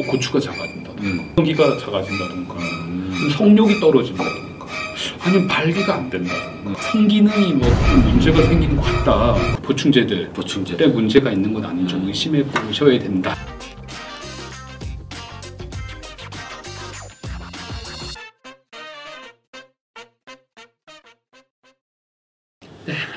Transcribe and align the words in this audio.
뭐 0.00 0.06
고추가 0.06 0.40
작아진다든가 0.40 1.02
음. 1.02 1.32
성기가 1.36 1.76
작아진다든가 1.78 2.54
음. 2.54 3.28
성욕이 3.36 3.80
떨어진다든가 3.80 4.66
아니면 5.20 5.46
발기가 5.46 5.96
안 5.96 6.08
된다든가 6.08 6.80
성기능이 6.80 7.52
뭐 7.52 7.68
문제가 8.04 8.42
생기는 8.42 8.76
것 8.76 8.82
같다 8.82 9.34
보충제들 9.62 10.30
보충제. 10.32 10.76
때 10.78 10.86
문제가 10.86 11.30
있는 11.30 11.52
건 11.52 11.66
아닌지 11.66 11.94
음. 11.96 12.06
의심해 12.06 12.42
보셔야 12.44 12.98
된다 12.98 13.36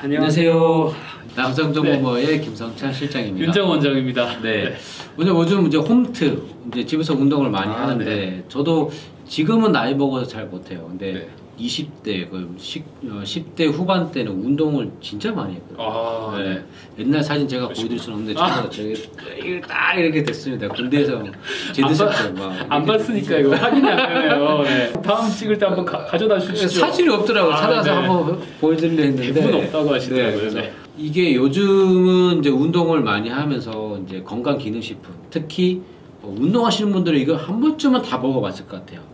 안녕하세요. 0.04 0.92
남성정보모의 1.34 2.42
김성찬 2.42 2.92
실장입니다. 2.92 3.46
윤정 3.46 3.70
원장입니다 3.70 4.38
네. 4.42 4.76
오늘 5.16 5.32
요즘 5.32 5.66
이제 5.66 5.78
홈트 5.78 6.42
이제 6.68 6.84
집에서 6.84 7.14
운동을 7.14 7.48
많이 7.48 7.72
아, 7.72 7.84
하는데 7.84 8.04
네. 8.04 8.44
저도 8.48 8.90
지금은 9.26 9.72
나이 9.72 9.94
먹어서 9.94 10.26
잘 10.26 10.44
못해요. 10.44 10.84
근데 10.88 11.12
네. 11.14 11.28
20대 11.58 12.30
그 12.30 12.54
10, 12.58 12.84
어, 13.10 13.24
10 13.24 13.54
대 13.54 13.66
후반 13.66 14.10
때는 14.10 14.32
운동을 14.32 14.90
진짜 15.00 15.30
많이 15.32 15.54
했거든요. 15.54 15.78
아, 15.82 16.34
네. 16.38 16.54
네. 16.54 16.64
옛날 16.98 17.22
사진 17.22 17.46
제가 17.46 17.68
보여드릴 17.68 17.98
수는 17.98 18.18
없는데 18.18 18.40
아. 18.40 18.68
제가 18.68 18.70
저기 18.70 19.60
딱 19.60 19.94
이렇게 19.98 20.22
됐습니다. 20.24 20.68
군대에서 20.68 21.22
때막 21.22 22.66
안 22.68 22.84
봤으니까 22.84 23.38
이거 23.38 23.54
확인이 23.54 23.88
안 23.88 23.96
되네요. 23.96 24.62
네. 24.62 24.92
다음 25.02 25.30
찍을 25.30 25.58
때 25.58 25.66
한번 25.66 25.84
가, 25.84 26.16
져다 26.16 26.38
주시죠. 26.38 26.80
사진이 26.80 27.08
없더라고요. 27.08 27.52
아, 27.52 27.56
찾아서 27.56 27.90
네. 27.90 27.96
한번 27.96 28.42
보여드리려 28.60 29.02
했는데 29.04 29.32
대부분 29.32 29.64
없다고 29.64 29.94
하시더라고요. 29.94 30.50
네, 30.50 30.54
네. 30.54 30.72
이게 30.96 31.34
요즘은 31.34 32.38
이제 32.38 32.50
운동을 32.50 33.00
많이 33.00 33.28
하면서 33.28 33.98
이제 34.06 34.22
건강 34.22 34.58
기능 34.58 34.80
식품 34.80 35.14
특히 35.30 35.82
어, 36.22 36.34
운동하시는 36.38 36.92
분들은 36.92 37.18
이거 37.18 37.36
한 37.36 37.60
번쯤은 37.60 38.02
다 38.02 38.18
먹어봤을 38.18 38.66
것 38.66 38.80
같아요. 38.80 39.13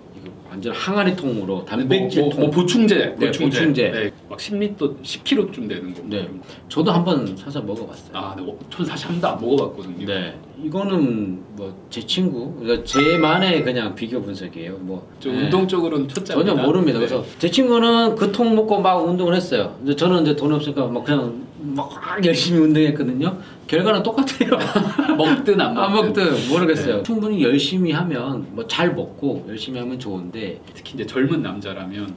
완전 0.51 0.73
항아리 0.75 1.15
통으로 1.15 1.65
단백질 1.65 2.23
뭐, 2.23 2.30
통. 2.30 2.41
뭐, 2.41 2.49
뭐 2.49 2.51
보충제, 2.51 3.15
네, 3.19 3.30
보충제. 3.30 3.91
네, 3.91 4.11
막 4.29 4.37
10리터, 4.37 5.01
10kg쯤 5.01 5.69
되는 5.69 5.95
거. 5.95 6.01
네. 6.07 6.29
저도 6.69 6.91
한번 6.91 7.37
사서 7.37 7.63
먹어봤어요. 7.63 8.11
아, 8.13 8.35
네. 8.37 8.45
전 8.69 8.85
사실 8.85 9.07
한 9.07 9.21
번도 9.21 9.29
안 9.29 9.41
먹어봤거든요. 9.41 10.07
네. 10.07 10.35
이거는 10.65 11.39
뭐 11.57 11.73
제 11.89 12.01
친구, 12.05 12.52
그러니까 12.57 12.85
제만의 12.85 13.63
그냥 13.65 13.95
비교 13.95 14.21
분석이에요. 14.23 14.77
뭐좀 14.80 15.33
네. 15.37 15.43
운동 15.45 15.66
쪽으로는 15.69 16.09
초짜입니다. 16.09 16.51
전혀 16.52 16.63
모릅니다. 16.67 16.99
네. 16.99 17.07
그래서 17.07 17.24
제 17.39 17.49
친구는 17.51 18.17
그 18.17 18.30
통 18.33 18.55
먹고 18.57 18.80
막 18.80 18.96
운동을 19.07 19.35
했어요. 19.35 19.74
근데 19.79 19.95
저는 19.96 20.23
이제 20.23 20.35
돈 20.37 20.52
없으니까 20.52 20.87
막 20.87 21.05
그냥 21.05 21.45
막 21.61 21.91
열심히 22.24 22.61
운동했거든요. 22.61 23.37
결과는 23.71 24.02
똑같아요. 24.02 24.59
먹든 25.16 25.60
안안 25.60 25.93
먹든. 25.93 26.24
먹든 26.24 26.49
모르겠어요. 26.51 26.96
네. 26.96 27.02
충분히 27.04 27.43
열심히 27.45 27.93
하면 27.93 28.46
뭐 28.51 28.66
잘 28.66 28.93
먹고 28.95 29.45
열심히 29.49 29.79
하면 29.79 29.96
좋은데 29.99 30.60
특히 30.74 30.95
이제 30.95 31.07
젊은 31.07 31.40
남자라면 31.40 32.12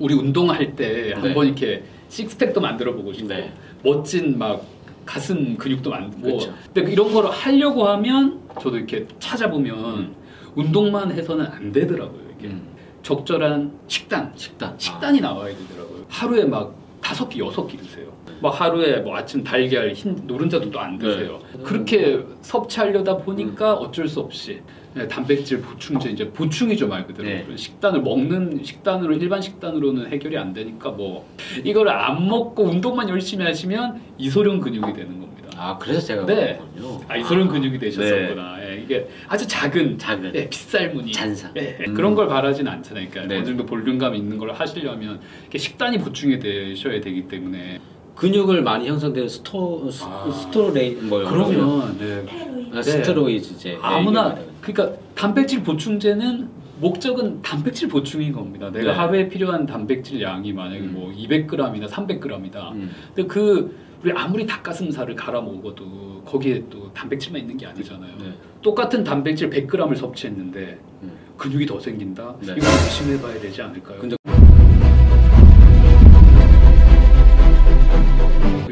우리 0.00 0.14
운동할 0.14 0.74
때 0.74 1.02
네. 1.02 1.12
한번 1.12 1.46
이렇게 1.46 1.84
식스팩도 2.08 2.60
만들어 2.60 2.92
보고 2.94 3.12
싶고 3.12 3.28
네. 3.28 3.52
멋진 3.84 4.36
막 4.36 4.64
가슴 5.06 5.56
근육도 5.56 5.90
만들고 5.90 6.22
그렇죠. 6.22 6.54
근데 6.74 6.90
이런 6.90 7.12
거를 7.12 7.30
하려고 7.30 7.86
하면 7.86 8.40
저도 8.60 8.76
이렇게 8.76 9.06
찾아보면 9.20 10.14
운동만 10.56 11.12
해서는 11.12 11.46
안 11.46 11.70
되더라고요. 11.70 12.20
이게 12.38 12.48
음, 12.48 12.66
적절한 13.04 13.72
식단 13.86 14.32
식단. 14.34 14.74
식단이 14.76 15.20
나와야 15.20 15.54
되더라고요. 15.56 16.04
하루에 16.08 16.44
막 16.44 16.74
다섯 17.10 17.28
끼 17.28 17.40
여섯 17.40 17.66
끼 17.66 17.76
드세요. 17.76 18.06
막 18.40 18.60
하루에 18.60 19.00
뭐 19.00 19.16
아침 19.16 19.42
달걀 19.42 19.92
흰 19.92 20.14
노른자도 20.28 20.70
또안 20.70 20.96
드세요. 20.96 21.40
네. 21.56 21.62
그렇게 21.64 22.24
섭취하려다 22.40 23.16
보니까 23.16 23.74
어쩔 23.74 24.06
수 24.06 24.20
없이 24.20 24.62
네, 24.92 25.06
단백질 25.06 25.60
보충제 25.60 26.10
이제 26.10 26.28
보충이죠 26.30 26.88
말 26.88 27.06
그대로 27.06 27.28
네. 27.28 27.46
식단을 27.54 28.02
먹는 28.02 28.64
식단으로 28.64 29.14
일반 29.14 29.40
식단으로는 29.40 30.10
해결이 30.10 30.36
안 30.36 30.52
되니까 30.52 30.90
뭐 30.90 31.28
이거를 31.64 31.92
안 31.92 32.26
먹고 32.26 32.64
운동만 32.64 33.08
열심히 33.08 33.44
하시면 33.44 34.00
이소룡 34.18 34.58
근육이 34.60 34.92
되는 34.92 35.20
겁니다. 35.20 35.48
아 35.56 35.78
그래서 35.78 36.00
제가 36.00 36.26
네. 36.26 36.58
그렇군요. 36.74 37.00
아 37.06 37.16
이소룡 37.16 37.48
근육이 37.48 37.78
되셨었구나. 37.78 38.56
예, 38.64 38.82
이게 38.82 39.08
아주 39.28 39.46
작은 39.46 39.96
작은 39.98 40.32
예, 40.34 40.48
빗살무늬 40.48 41.12
잔상. 41.12 41.52
예, 41.56 41.76
예, 41.80 41.84
음. 41.86 41.94
그런 41.94 42.16
걸 42.16 42.26
바라진 42.26 42.66
않잖아요. 42.66 43.06
그러니까 43.10 43.32
네. 43.32 43.38
어느 43.38 43.46
정도 43.46 43.64
볼륨감 43.66 44.16
있는 44.16 44.38
걸 44.38 44.52
하시려면 44.52 45.20
식단이 45.54 45.98
보충이 45.98 46.40
되셔야 46.40 47.00
되기 47.00 47.28
때문에 47.28 47.78
근육을 48.16 48.62
많이 48.62 48.88
형성되는 48.88 49.28
스토 49.28 49.88
스, 49.90 50.04
아. 50.04 50.30
스토레이 50.30 50.94
뭐 50.94 51.24
그러면 51.24 51.96
네, 51.98 52.26
아, 52.72 52.74
네. 52.74 52.82
스테로이드제 52.82 53.78
아무나 53.80 54.36
그러니까 54.60 54.98
단백질 55.14 55.62
보충제는 55.62 56.48
목적은 56.80 57.42
단백질 57.42 57.88
보충인 57.88 58.32
겁니다. 58.32 58.70
내가 58.70 58.92
네. 58.92 58.98
하루에 58.98 59.28
필요한 59.28 59.66
단백질 59.66 60.20
양이 60.22 60.52
만약에 60.52 60.80
음. 60.80 60.92
뭐 60.94 61.12
200g이나 61.12 61.86
300g이다. 61.88 62.72
음. 62.72 62.90
근데 63.14 63.28
그 63.28 63.76
우리 64.02 64.12
아무리 64.12 64.46
닭가슴살을 64.46 65.14
갈아 65.14 65.42
먹어도 65.42 66.22
거기에 66.24 66.64
또 66.70 66.90
단백질만 66.94 67.42
있는 67.42 67.56
게 67.56 67.66
아니잖아요. 67.66 68.12
네. 68.18 68.32
똑같은 68.62 69.04
단백질 69.04 69.50
100g을 69.50 69.94
섭취했는데 69.96 70.78
음. 71.02 71.12
근육이 71.36 71.66
더 71.66 71.78
생긴다. 71.78 72.36
네. 72.40 72.54
이거 72.56 72.66
의심해봐야 72.66 73.40
되지 73.40 73.60
않을까요? 73.62 73.98
근데 74.00 74.16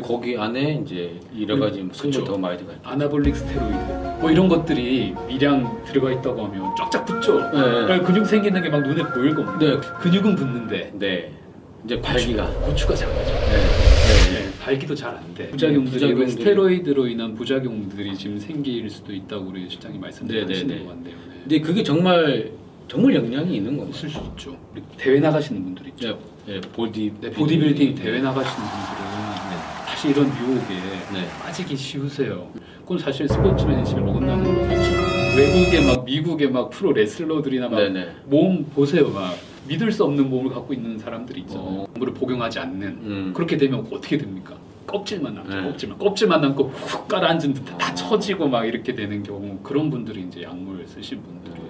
거기 0.02 0.38
안에 0.38 0.80
이제 0.82 1.20
여러 1.38 1.58
가지 1.58 1.80
성분 1.92 2.10
그쵸. 2.10 2.24
더 2.24 2.38
많이 2.38 2.56
들어가. 2.56 2.74
있죠. 2.74 2.88
아나볼릭 2.88 3.36
스테로이드 3.36 3.97
뭐 4.20 4.30
이런 4.30 4.48
것들이 4.48 5.14
미량 5.28 5.84
들어가 5.86 6.10
있다고 6.10 6.44
하면 6.46 6.74
쫙쫙 6.76 7.06
붙죠. 7.06 7.40
네. 7.40 7.50
그러니까 7.50 8.02
근육 8.02 8.26
생기는 8.26 8.60
게 8.62 8.68
막 8.68 8.82
눈에 8.82 9.02
보일 9.12 9.34
겁니다. 9.34 9.58
네. 9.58 9.88
근육은 10.00 10.34
붙는데 10.36 10.92
네. 10.98 11.32
이제 11.84 12.00
발기가. 12.00 12.46
고추가 12.60 12.94
작아져. 12.94 13.32
네. 13.32 13.56
네. 14.32 14.40
네, 14.40 14.50
발기도 14.60 14.94
잘 14.94 15.14
안 15.14 15.34
돼. 15.34 15.48
부작용들이 15.50 15.96
부작용들이- 16.14 16.30
스테로이드로 16.30 17.06
인한 17.06 17.34
부작용들이 17.34 18.16
지금 18.16 18.38
생길 18.38 18.90
수도 18.90 19.12
있다고 19.12 19.46
우리 19.48 19.68
실장님 19.70 20.00
말씀하시는 20.00 20.46
네, 20.46 20.52
네, 20.52 20.64
네. 20.64 20.82
것 20.82 20.88
같네요. 20.88 21.14
네. 21.14 21.40
근데 21.42 21.60
그게 21.60 21.82
정말 21.82 22.50
정말 22.88 23.14
영향이 23.14 23.54
있는 23.56 23.76
겁니다. 23.76 23.96
있을 23.98 24.08
수 24.10 24.18
있죠. 24.32 24.56
대회 24.96 25.20
나가시는 25.20 25.62
분들 25.62 25.86
있죠. 25.88 26.18
네, 26.46 26.54
네, 26.54 26.60
보디 26.72 27.12
네, 27.20 27.30
보디빌딩 27.30 27.94
대회 27.94 28.20
나가시는 28.20 28.56
분들 28.68 28.87
은 29.98 30.08
사실 30.08 30.10
이런 30.12 30.28
유혹에 30.28 30.74
네. 31.12 31.28
빠지기 31.42 31.76
쉬우세요. 31.76 32.48
그건 32.82 32.98
사실 32.98 33.28
스포츠맨십을 33.28 34.02
어긋나는 34.04 34.68
거죠. 34.68 34.92
외국의 35.36 35.84
막 35.84 36.04
미국의 36.04 36.50
막 36.52 36.70
프로 36.70 36.92
레슬러들이나 36.92 37.68
막. 37.68 37.80
몸 38.26 38.64
보세요 38.66 39.08
막 39.08 39.36
믿을 39.66 39.90
수 39.90 40.04
없는 40.04 40.30
몸을 40.30 40.54
갖고 40.54 40.72
있는 40.72 40.98
사람들이 40.98 41.40
있잖아요. 41.40 41.64
어. 41.64 41.86
몸을 41.94 42.14
복용하지 42.14 42.60
않는 42.60 42.88
음. 42.88 43.32
그렇게 43.34 43.56
되면 43.56 43.84
어떻게 43.90 44.16
됩니까? 44.16 44.54
껍질만 44.86 45.34
남죠. 45.34 45.56
네. 45.56 45.62
껍질만 45.64 45.98
껍질만 45.98 46.40
남고 46.42 46.68
훅 46.68 47.08
깔아앉은 47.08 47.54
듯다 47.54 47.74
어. 47.74 47.94
처지고 47.94 48.48
막 48.48 48.66
이렇게 48.66 48.94
되는 48.94 49.24
경우 49.24 49.58
그런 49.64 49.90
분들이 49.90 50.22
이제 50.22 50.44
약물 50.44 50.86
쓰신 50.86 51.20
분들이에요. 51.22 51.68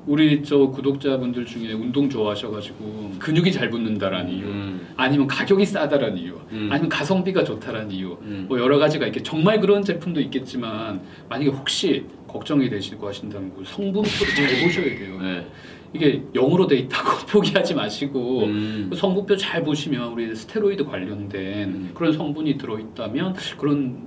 어. 0.00 0.04
우리 0.06 0.42
저 0.42 0.68
구독자분들 0.68 1.44
중에 1.46 1.72
운동 1.72 2.08
좋아하셔가지고 2.08 3.12
근육이 3.18 3.52
잘 3.52 3.70
붙는다라는 3.70 4.32
이유, 4.32 4.46
음. 4.46 4.86
아니면 4.96 5.26
가격이 5.26 5.64
싸다라는 5.66 6.18
이유, 6.18 6.38
음. 6.52 6.68
아니면 6.70 6.88
가성비가 6.88 7.44
좋다라는 7.44 7.90
이유, 7.90 8.16
음. 8.22 8.46
뭐 8.48 8.58
여러 8.58 8.78
가지가 8.78 9.06
있게 9.06 9.22
정말 9.22 9.60
그런 9.60 9.82
제품도 9.82 10.20
있겠지만 10.22 11.00
만약에 11.28 11.50
혹시 11.50 12.06
걱정이 12.26 12.68
되시고 12.68 13.06
하신다면 13.06 13.52
그 13.54 13.64
성분표를 13.64 14.34
잘 14.34 14.64
보셔야 14.64 14.84
돼요. 14.84 15.20
네. 15.20 15.46
이게 15.94 16.22
영어로 16.34 16.66
돼 16.66 16.76
있다고 16.76 17.26
포기하지 17.26 17.74
마시고 17.74 18.44
음. 18.44 18.86
그 18.90 18.96
성분표 18.96 19.36
잘 19.36 19.62
보시면 19.62 20.12
우리 20.12 20.34
스테로이드 20.34 20.84
관련된 20.84 21.68
음. 21.68 21.90
그런 21.94 22.12
성분이 22.12 22.58
들어있다면 22.58 23.34
그런 23.56 24.06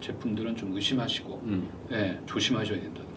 제품들은 0.00 0.56
좀 0.56 0.74
의심하시고 0.74 1.42
음. 1.46 1.68
네, 1.88 2.18
조심하셔야 2.26 2.80
된다는 2.80 3.06
거. 3.06 3.11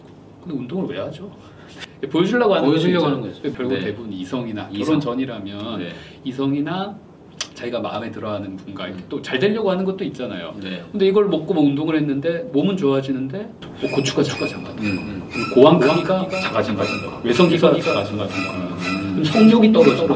근데 0.46 0.60
운동을 0.60 0.94
왜 0.94 1.00
하죠? 1.00 1.30
보여주려고 2.10 2.54
하는 2.54 2.68
보여주려고. 2.68 3.06
하는 3.06 3.20
거죠. 3.20 3.42
결국 3.52 3.74
네. 3.74 3.80
대부분 3.80 4.12
이성이나 4.12 4.68
이성. 4.70 4.84
결혼 4.84 5.00
전이라면 5.00 5.78
네. 5.78 5.88
이성이나 6.24 6.96
자기가 7.54 7.80
마음에 7.80 8.10
들어하는 8.10 8.56
분과 8.56 8.86
음. 8.86 9.04
또잘 9.08 9.38
되려고 9.38 9.70
하는 9.70 9.84
것도 9.84 10.04
있잖아요. 10.04 10.54
네. 10.62 10.84
근데 10.92 11.06
이걸 11.06 11.26
먹고 11.26 11.52
뭐 11.52 11.64
운동을 11.64 11.96
했는데 11.96 12.48
몸은 12.52 12.76
좋아지는데 12.76 13.50
뭐 13.80 13.90
고추가 13.90 14.22
작아진다. 14.22 14.70
음. 14.70 14.78
음. 14.84 15.22
고환 15.54 15.78
크기가 15.80 16.28
작아진다. 16.28 16.84
외성기가 17.24 17.80
작아진다. 17.80 18.26
그럼 18.28 19.24
성욕이 19.24 19.72
떨어진다. 19.72 20.14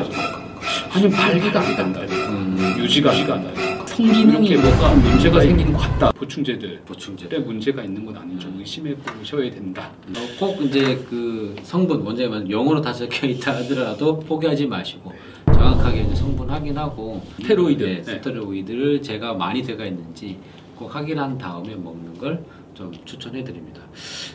아니면 0.92 1.10
발기가 1.12 1.60
안 1.60 1.76
된다. 1.76 2.00
음. 2.02 2.76
유지가 2.78 3.10
안 3.10 3.26
된다. 3.26 3.69
성기능에 4.00 4.56
뭐가 4.56 4.94
문제가 4.94 5.40
생기는 5.40 5.72
것 5.72 5.78
같다. 5.80 6.10
보충제들. 6.12 6.80
보충제. 6.86 7.28
때 7.28 7.38
문제가 7.38 7.82
있는 7.84 8.04
건 8.06 8.16
아닌지 8.16 8.46
의심해 8.58 8.94
보셔야 8.94 9.50
된다. 9.50 9.90
어, 10.08 10.20
꼭 10.38 10.62
이제 10.62 10.96
그 11.08 11.54
성분 11.62 12.00
원장님은 12.00 12.50
영어로 12.50 12.80
다 12.80 12.92
적혀 12.92 13.26
있다 13.26 13.56
하더라도 13.56 14.18
포기하지 14.20 14.66
마시고 14.66 15.12
정확하게 15.52 16.02
이제 16.02 16.14
성분 16.14 16.48
확인하고 16.48 17.22
스테로이드. 17.40 17.82
네, 17.84 17.96
네. 17.96 18.02
스테로이드를 18.02 19.02
제가 19.02 19.34
많이 19.34 19.62
들어가 19.62 19.84
있는지 19.84 20.38
꼭 20.76 20.94
확인한 20.94 21.36
다음에 21.36 21.74
먹는 21.74 22.16
걸 22.18 22.42
좀 22.72 22.90
추천해 23.04 23.44
드립니다. 23.44 23.82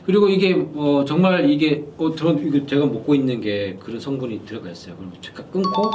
그리고 0.06 0.30
이게 0.30 0.54
어, 0.76 1.04
정말 1.08 1.50
이게 1.50 1.84
어, 1.98 2.14
저 2.16 2.32
이거 2.34 2.64
제가 2.68 2.86
먹고 2.86 3.16
있는 3.16 3.42
게 3.42 3.76
그런 3.80 4.00
성분이 4.00 4.46
들어가 4.46 4.70
있어요. 4.70 4.96
그럼 4.98 5.12
잠깐 5.20 5.50
끊고 5.50 5.90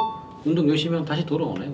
운동 0.45 0.69
열심히 0.69 0.95
하면 0.95 1.05
다시 1.07 1.25
돌아오네요. 1.27 1.73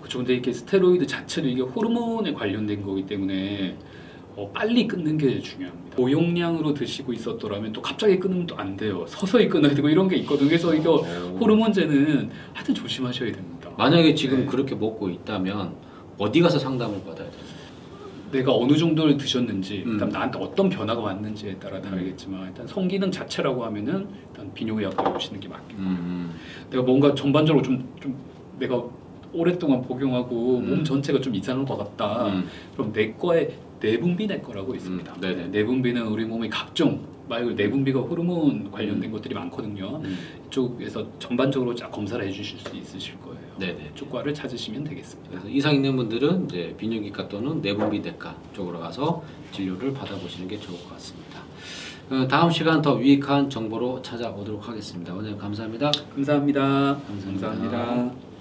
그렇죠. 0.00 0.18
근데 0.18 0.34
이게 0.34 0.52
스테로이드 0.52 1.06
자체도 1.06 1.48
이게 1.48 1.62
호르몬에 1.62 2.32
관련된 2.32 2.82
거기 2.82 3.06
때문에 3.06 3.76
어, 4.36 4.50
빨리 4.52 4.86
끊는 4.88 5.16
게 5.16 5.38
중요합니다. 5.40 5.96
고용량으로 5.96 6.74
드시고 6.74 7.12
있었더라면 7.12 7.72
또 7.72 7.80
갑자기 7.80 8.18
끊으면 8.18 8.46
또 8.46 8.56
안 8.56 8.76
돼요. 8.76 9.04
서서히 9.08 9.48
끊어야 9.48 9.74
되고 9.74 9.88
이런 9.88 10.08
게 10.08 10.16
있거든요. 10.16 10.48
그래서 10.48 10.74
이거 10.74 10.96
호르몬제는 10.98 12.30
하여튼 12.52 12.74
조심하셔야 12.74 13.30
됩니다. 13.32 13.70
만약에 13.78 14.14
지금 14.14 14.40
네. 14.40 14.46
그렇게 14.46 14.74
먹고 14.74 15.08
있다면 15.08 15.74
어디 16.18 16.40
가서 16.40 16.58
상담을 16.58 16.98
받아야 17.04 17.30
돼요? 17.30 17.40
내가 18.34 18.52
어느 18.52 18.76
정도를 18.76 19.16
드셨는지, 19.16 19.84
음. 19.86 19.92
그다음 19.92 20.10
나한테 20.10 20.38
어떤 20.40 20.68
변화가 20.68 21.00
왔는지에 21.00 21.54
따라 21.56 21.76
음. 21.76 21.82
다르겠지만 21.82 22.48
일단 22.48 22.66
성기능 22.66 23.10
자체라고 23.12 23.64
하면은 23.64 24.08
일단 24.28 24.52
비뇨기과에 24.52 25.14
오시는 25.14 25.38
게 25.38 25.48
맞겠고 25.48 25.80
음, 25.80 26.34
내가 26.68 26.82
뭔가 26.82 27.14
전반적으로 27.14 27.62
좀, 27.62 27.88
좀 28.00 28.16
내가 28.58 28.82
오랫동안 29.32 29.82
복용하고 29.82 30.58
음. 30.58 30.68
몸 30.68 30.84
전체가 30.84 31.20
좀 31.20 31.34
이상한 31.34 31.64
것 31.64 31.76
같다. 31.76 32.26
음. 32.26 32.48
그럼 32.76 32.92
내과에 32.92 33.50
내분비 33.80 34.26
내과라고 34.26 34.74
있습니다. 34.74 35.14
음, 35.14 35.20
네네. 35.20 35.48
내분비는 35.48 36.06
우리 36.06 36.24
몸의 36.24 36.50
각종 36.50 37.13
말 37.28 37.40
그대로 37.40 37.54
내분비가 37.54 38.00
호르몬 38.00 38.70
관련된 38.70 39.10
것들이 39.10 39.34
많거든요. 39.34 40.00
음. 40.04 40.16
이쪽에서 40.46 41.06
전반적으로 41.18 41.74
쫙 41.74 41.90
검사를 41.90 42.24
해주실 42.26 42.58
수 42.58 42.76
있으실 42.76 43.20
거예요. 43.20 43.38
네네. 43.58 43.92
이쪽 43.94 44.10
과를 44.10 44.34
찾으시면 44.34 44.84
되겠습니다. 44.84 45.42
이상 45.48 45.74
있는 45.74 45.96
분들은 45.96 46.46
이제 46.46 46.74
비뇨기과 46.76 47.28
또는 47.28 47.60
내분비 47.60 48.00
내과 48.00 48.36
쪽으로 48.52 48.80
가서 48.80 49.22
진료를 49.52 49.94
받아보시는 49.94 50.48
게 50.48 50.58
좋을 50.58 50.78
것 50.80 50.90
같습니다. 50.94 51.40
어, 52.10 52.28
다음 52.28 52.50
시간 52.50 52.82
더 52.82 53.00
유익한 53.00 53.48
정보로 53.48 54.02
찾아오도록 54.02 54.68
하겠습니다. 54.68 55.14
오늘 55.14 55.38
감사합니다. 55.38 55.90
감사합니다. 56.14 56.98
감사합니다. 57.06 57.50
감사합니다. 57.70 58.33